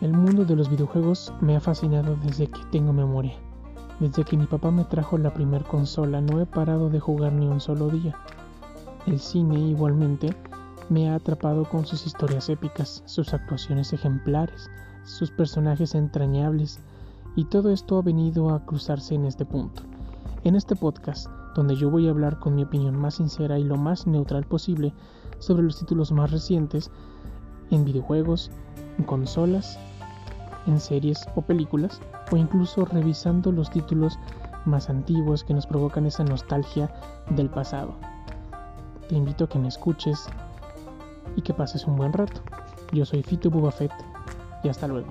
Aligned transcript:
El 0.00 0.12
mundo 0.12 0.44
de 0.44 0.54
los 0.54 0.70
videojuegos 0.70 1.32
me 1.40 1.56
ha 1.56 1.60
fascinado 1.60 2.16
desde 2.22 2.46
que 2.46 2.60
tengo 2.70 2.92
memoria. 2.92 3.34
Desde 3.98 4.22
que 4.22 4.36
mi 4.36 4.46
papá 4.46 4.70
me 4.70 4.84
trajo 4.84 5.18
la 5.18 5.34
primer 5.34 5.64
consola 5.64 6.20
no 6.20 6.40
he 6.40 6.46
parado 6.46 6.88
de 6.88 7.00
jugar 7.00 7.32
ni 7.32 7.48
un 7.48 7.60
solo 7.60 7.88
día. 7.88 8.14
El 9.06 9.18
cine 9.18 9.58
igualmente 9.58 10.36
me 10.88 11.10
ha 11.10 11.16
atrapado 11.16 11.64
con 11.64 11.84
sus 11.84 12.06
historias 12.06 12.48
épicas, 12.48 13.02
sus 13.06 13.34
actuaciones 13.34 13.92
ejemplares, 13.92 14.70
sus 15.02 15.32
personajes 15.32 15.96
entrañables, 15.96 16.78
y 17.34 17.46
todo 17.46 17.70
esto 17.70 17.98
ha 17.98 18.02
venido 18.02 18.50
a 18.50 18.64
cruzarse 18.64 19.16
en 19.16 19.24
este 19.24 19.44
punto. 19.44 19.82
En 20.44 20.54
este 20.54 20.76
podcast, 20.76 21.26
donde 21.56 21.74
yo 21.74 21.90
voy 21.90 22.06
a 22.06 22.10
hablar 22.10 22.38
con 22.38 22.54
mi 22.54 22.62
opinión 22.62 22.96
más 22.96 23.16
sincera 23.16 23.58
y 23.58 23.64
lo 23.64 23.76
más 23.76 24.06
neutral 24.06 24.44
posible 24.44 24.94
sobre 25.40 25.64
los 25.64 25.76
títulos 25.76 26.12
más 26.12 26.30
recientes 26.30 26.92
en 27.72 27.84
videojuegos, 27.84 28.52
en 28.98 29.04
consolas, 29.04 29.78
en 30.66 30.80
series 30.80 31.26
o 31.34 31.42
películas, 31.42 32.00
o 32.30 32.36
incluso 32.36 32.84
revisando 32.84 33.52
los 33.52 33.70
títulos 33.70 34.18
más 34.64 34.90
antiguos 34.90 35.44
que 35.44 35.54
nos 35.54 35.66
provocan 35.66 36.06
esa 36.06 36.24
nostalgia 36.24 36.90
del 37.30 37.48
pasado. 37.48 37.94
Te 39.08 39.14
invito 39.14 39.44
a 39.44 39.48
que 39.48 39.58
me 39.58 39.68
escuches 39.68 40.26
y 41.36 41.42
que 41.42 41.54
pases 41.54 41.86
un 41.86 41.96
buen 41.96 42.12
rato. 42.12 42.40
Yo 42.92 43.04
soy 43.04 43.22
Fito 43.22 43.50
Bubafet 43.50 43.92
y 44.62 44.68
hasta 44.68 44.86
luego. 44.88 45.08